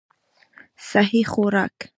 [0.89, 1.77] سهي خوراک